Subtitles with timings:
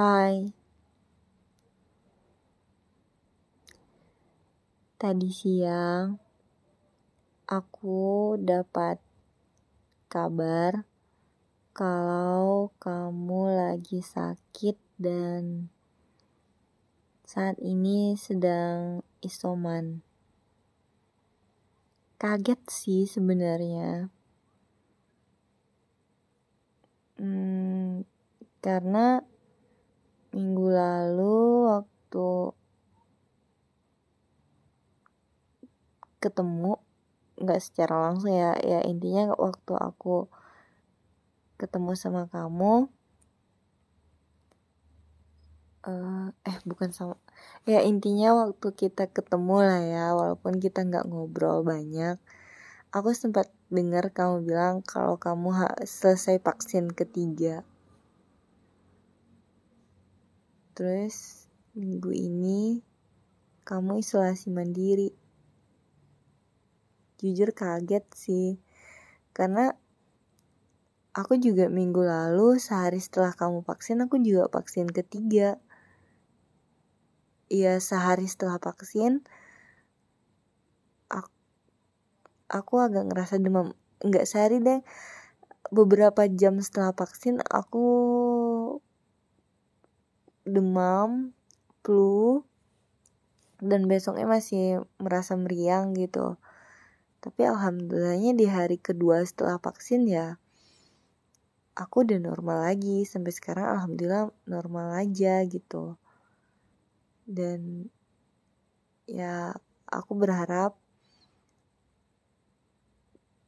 [0.00, 0.48] Hai.
[4.96, 6.16] Tadi siang
[7.44, 8.96] aku dapat
[10.08, 10.88] kabar
[11.76, 15.68] kalau kamu lagi sakit dan
[17.28, 20.00] saat ini sedang isoman.
[22.16, 24.08] Kaget sih sebenarnya.
[27.20, 28.08] Hmm,
[28.64, 29.28] karena
[30.30, 32.28] minggu lalu waktu
[36.20, 36.78] ketemu
[37.40, 40.28] nggak secara langsung ya ya intinya waktu aku
[41.56, 42.92] ketemu sama kamu
[45.88, 47.16] uh, eh bukan sama
[47.64, 52.20] ya intinya waktu kita ketemu lah ya walaupun kita nggak ngobrol banyak
[52.92, 57.64] aku sempat dengar kamu bilang kalau kamu selesai vaksin ketiga
[60.74, 62.82] terus minggu ini
[63.62, 65.14] kamu isolasi mandiri.
[67.20, 68.58] Jujur kaget sih
[69.36, 69.76] karena
[71.14, 75.58] aku juga minggu lalu sehari setelah kamu vaksin aku juga vaksin ketiga.
[77.50, 79.26] Iya sehari setelah vaksin
[81.10, 81.30] aku,
[82.46, 83.74] aku agak ngerasa demam.
[84.00, 84.80] Nggak sehari deh
[85.70, 87.86] beberapa jam setelah vaksin aku
[90.44, 91.32] demam
[91.84, 92.44] flu
[93.60, 96.40] dan besoknya masih merasa meriang gitu.
[97.20, 100.40] Tapi alhamdulillahnya di hari kedua setelah vaksin ya
[101.76, 103.04] aku udah normal lagi.
[103.04, 105.96] Sampai sekarang alhamdulillah normal aja gitu.
[107.28, 107.88] Dan
[109.04, 109.56] ya
[109.88, 110.76] aku berharap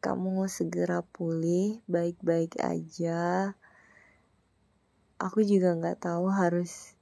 [0.02, 3.54] kamu segera pulih baik-baik aja
[5.22, 6.98] aku juga nggak tahu harus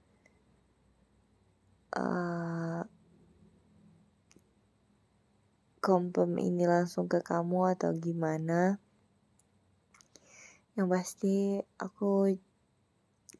[1.96, 2.84] uh,
[6.38, 8.76] ini langsung ke kamu atau gimana.
[10.76, 11.36] Yang pasti
[11.80, 12.36] aku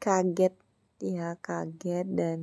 [0.01, 0.57] kaget
[1.01, 2.39] ya kaget dan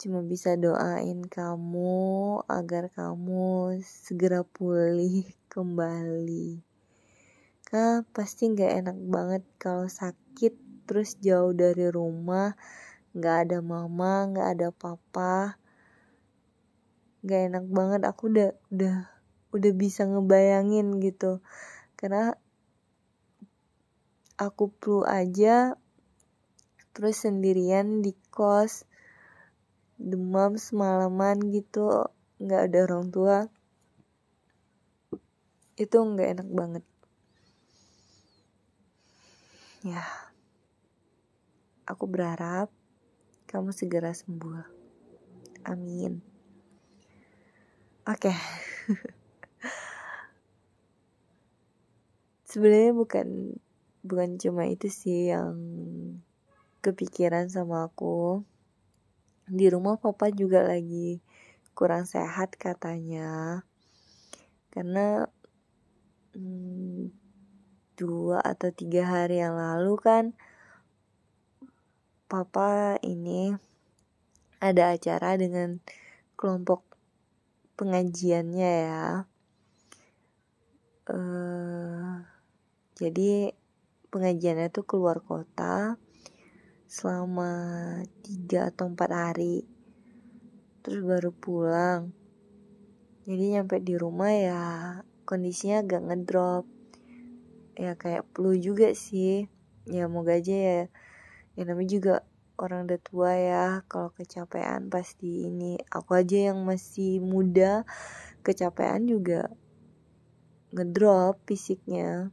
[0.00, 6.60] cuma bisa doain kamu agar kamu segera pulih kembali.
[7.64, 12.58] Kan pasti nggak enak banget kalau sakit terus jauh dari rumah
[13.14, 15.54] nggak ada mama nggak ada papa.
[17.22, 19.06] Gak enak banget aku udah udah
[19.54, 21.38] udah bisa ngebayangin gitu.
[21.94, 22.34] Karena
[24.34, 25.78] aku flu aja
[26.90, 28.82] terus sendirian di kos
[29.94, 32.10] demam semalaman gitu
[32.42, 33.38] nggak ada orang tua.
[35.78, 36.84] Itu nggak enak banget.
[39.86, 40.30] Ya
[41.90, 42.70] aku berharap
[43.50, 44.62] kamu segera sembuh
[45.66, 46.30] amin
[48.10, 48.32] Oke.
[48.32, 48.38] Okay.
[52.50, 53.28] Sebenarnya bukan
[54.00, 55.54] bukan cuma itu sih yang
[56.80, 58.42] kepikiran sama aku.
[59.46, 61.20] Di rumah papa juga lagi
[61.76, 63.62] kurang sehat katanya.
[64.72, 65.28] Karena
[66.32, 67.12] hmm,
[68.00, 70.32] dua atau tiga hari yang lalu kan
[72.30, 73.50] papa ini
[74.62, 75.82] ada acara dengan
[76.38, 76.86] kelompok
[77.74, 79.26] pengajiannya ya.
[81.10, 82.22] Uh,
[82.94, 83.50] jadi
[84.14, 85.98] pengajiannya tuh keluar kota
[86.86, 87.50] selama
[88.22, 89.66] tiga atau empat hari.
[90.86, 92.14] Terus baru pulang.
[93.26, 94.62] Jadi nyampe di rumah ya
[95.26, 96.64] kondisinya agak ngedrop.
[97.74, 99.50] Ya kayak flu juga sih.
[99.90, 100.80] Ya moga aja ya
[101.54, 102.14] ya namanya juga
[102.60, 103.66] orang udah tua ya.
[103.88, 107.88] Kalau kecapean pasti ini aku aja yang masih muda.
[108.44, 109.48] Kecapean juga
[110.70, 112.30] ngedrop fisiknya.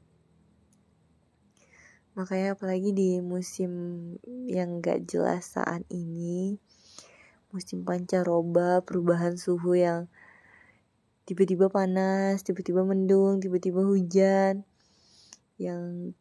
[2.17, 3.72] Makanya apalagi di musim
[4.49, 6.58] yang gak jelas saat ini
[7.47, 10.11] musim pancaroba perubahan suhu yang
[11.23, 14.67] tiba-tiba panas tiba-tiba mendung tiba-tiba hujan
[15.55, 16.11] yang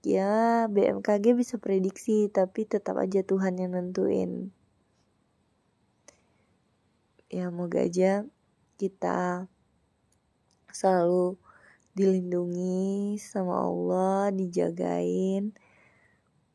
[0.00, 4.48] ya BMKG bisa prediksi tapi tetap aja Tuhan yang nentuin.
[7.30, 8.24] Ya moga aja
[8.80, 9.46] kita
[10.72, 11.36] selalu
[11.92, 15.52] dilindungi sama Allah dijagain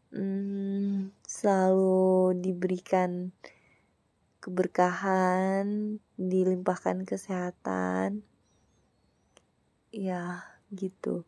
[0.09, 3.29] hmm, selalu diberikan
[4.41, 8.25] keberkahan dilimpahkan kesehatan.
[9.95, 10.43] Ya
[10.73, 11.23] gitu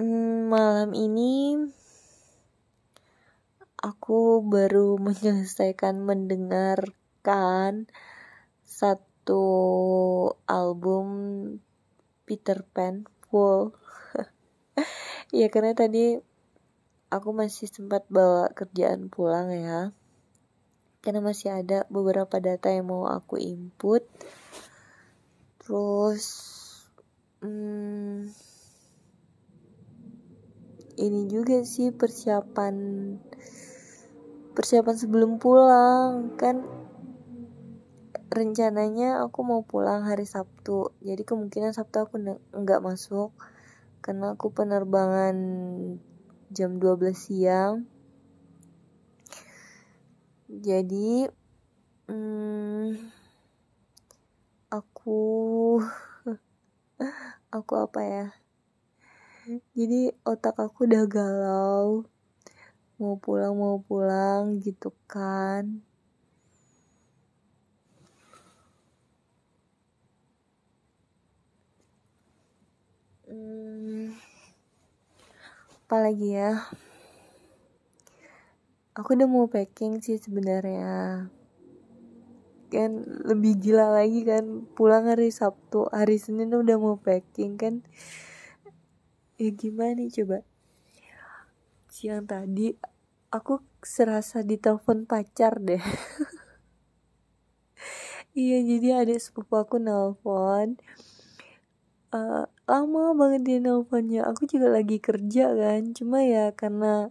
[0.00, 1.60] malam ini
[3.76, 7.84] aku baru menyelesaikan mendengarkan
[8.64, 9.44] satu
[10.48, 11.06] album
[12.24, 13.76] Peter Pan full
[15.36, 16.16] ya karena tadi
[17.10, 19.90] aku masih sempat bawa kerjaan pulang ya.
[21.02, 24.06] Karena masih ada beberapa data yang mau aku input.
[25.58, 26.24] Terus
[27.42, 28.30] hmm,
[31.00, 32.76] ini juga sih persiapan
[34.52, 36.36] persiapan sebelum pulang.
[36.36, 36.68] Kan
[38.28, 40.92] rencananya aku mau pulang hari Sabtu.
[41.00, 42.20] Jadi kemungkinan Sabtu aku
[42.52, 43.32] nggak masuk.
[44.04, 45.36] Karena aku penerbangan
[46.52, 47.88] jam 12 siang.
[50.50, 51.24] Jadi
[52.10, 53.00] hmm,
[54.68, 55.22] aku
[57.56, 58.39] aku apa ya
[59.74, 62.06] jadi otak aku udah galau.
[63.02, 65.82] Mau pulang mau pulang gitu kan.
[73.26, 74.14] Hmm,
[75.82, 76.70] apalagi ya?
[78.94, 81.26] Aku udah mau packing sih sebenarnya.
[82.70, 87.82] Kan lebih gila lagi kan pulang hari Sabtu hari Senin udah mau packing kan
[89.40, 90.44] ya gimana coba?
[91.88, 92.76] Siang tadi
[93.32, 95.80] aku serasa ditelepon pacar deh.
[98.30, 100.78] Iya jadi adik sepupu aku nelpon.
[102.14, 104.22] Uh, lama banget dia nelponnya.
[104.30, 107.10] Aku juga lagi kerja kan cuma ya karena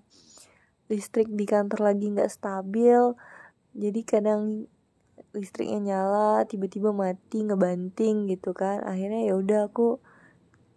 [0.88, 3.14] listrik di kantor lagi nggak stabil
[3.76, 4.66] jadi kadang
[5.36, 8.80] listriknya nyala tiba-tiba mati ngebanting gitu kan.
[8.88, 10.00] Akhirnya ya udah aku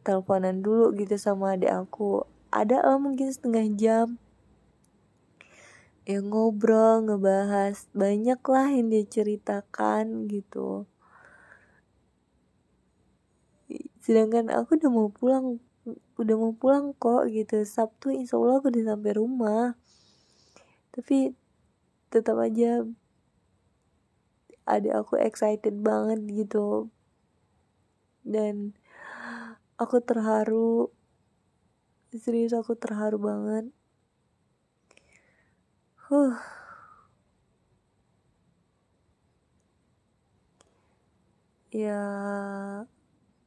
[0.03, 2.27] teleponan dulu gitu sama adik aku.
[2.53, 4.09] Ada lah mungkin setengah jam.
[6.03, 7.87] Ya ngobrol ngebahas.
[7.95, 10.85] Banyak lah yang dia ceritakan gitu.
[14.03, 15.63] Sedangkan aku udah mau pulang
[16.19, 17.63] udah mau pulang kok gitu.
[17.63, 19.79] Sabtu insya Allah aku udah sampai rumah.
[20.93, 21.33] Tapi
[22.13, 22.85] tetap aja
[24.67, 26.91] ada aku excited banget gitu.
[28.23, 28.75] Dan
[29.83, 30.89] aku terharu.
[32.15, 33.67] Serius aku terharu banget.
[36.07, 36.37] Huh.
[41.73, 42.03] Ya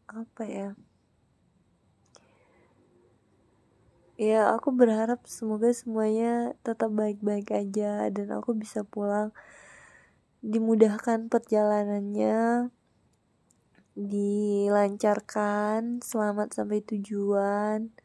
[0.10, 0.74] apa ya?
[4.16, 9.36] Ya aku berharap semoga semuanya tetap baik-baik aja dan aku bisa pulang
[10.40, 12.72] dimudahkan perjalanannya
[13.96, 17.96] dilancarkan selamat sampai tujuan.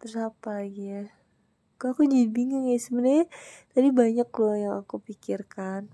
[0.00, 1.04] Terus apa lagi ya?
[1.76, 3.28] Kok aku jadi bingung ya sebenarnya
[3.76, 5.92] tadi banyak loh yang aku pikirkan.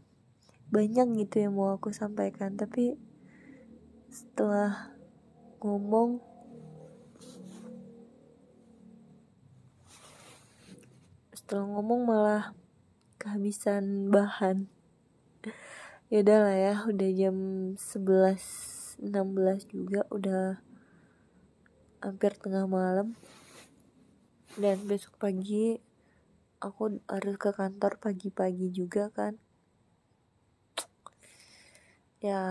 [0.71, 2.95] Banyak gitu yang mau aku sampaikan tapi
[4.07, 4.95] setelah
[5.59, 6.23] ngomong
[11.35, 12.55] setelah ngomong malah
[13.19, 14.71] kehabisan bahan
[16.09, 17.37] ya udah lah ya udah jam
[17.77, 20.59] 11 16 juga udah
[22.03, 23.15] hampir tengah malam.
[24.59, 25.79] Dan besok pagi
[26.59, 29.39] aku harus ke kantor pagi-pagi juga kan.
[32.19, 32.43] Ya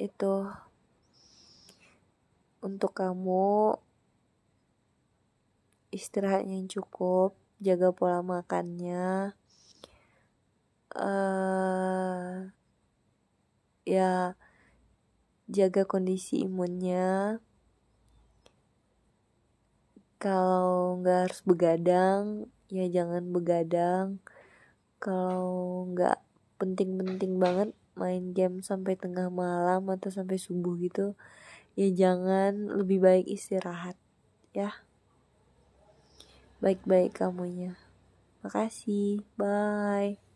[0.00, 0.50] itu.
[2.58, 3.78] Untuk kamu
[5.94, 9.38] istirahat yang cukup jaga pola makannya
[10.98, 12.50] uh,
[13.88, 14.34] ya
[15.48, 17.40] jaga kondisi imunnya.
[20.18, 24.20] Kalau nggak harus begadang ya jangan begadang.
[24.98, 26.18] Kalau nggak
[26.58, 31.14] penting-penting banget main game sampai tengah malam atau sampai subuh gitu
[31.78, 32.68] ya jangan.
[32.74, 33.96] Lebih baik istirahat
[34.52, 34.74] ya.
[36.58, 37.78] Baik-baik kamunya.
[38.42, 39.22] Makasih.
[39.38, 40.27] Bye